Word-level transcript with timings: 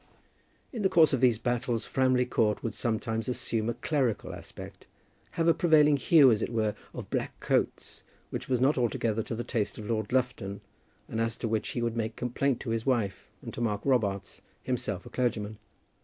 In 0.73 0.81
the 0.81 0.89
course 0.89 1.13
of 1.13 1.21
these 1.21 1.37
battles 1.37 1.85
Framley 1.85 2.25
Court 2.25 2.63
would 2.63 2.73
sometimes 2.73 3.29
assume 3.29 3.69
a 3.69 3.75
clerical 3.75 4.33
aspect, 4.33 4.87
have 5.33 5.47
a 5.47 5.53
prevailing 5.53 5.95
hue, 5.95 6.31
as 6.31 6.41
it 6.41 6.51
were, 6.51 6.73
of 6.91 7.11
black 7.11 7.39
coats, 7.39 8.01
which 8.31 8.49
was 8.49 8.59
not 8.59 8.79
altogether 8.79 9.21
to 9.21 9.35
the 9.35 9.43
taste 9.43 9.77
of 9.77 9.87
Lord 9.87 10.11
Lufton, 10.11 10.61
and 11.07 11.21
as 11.21 11.37
to 11.37 11.47
which 11.47 11.69
he 11.69 11.83
would 11.83 11.95
make 11.95 12.15
complaint 12.15 12.59
to 12.61 12.71
his 12.71 12.83
wife, 12.83 13.29
and 13.43 13.53
to 13.53 13.61
Mark 13.61 13.81
Robarts, 13.85 14.41
himself 14.63 15.05
a 15.05 15.09
clergyman. 15.11 15.59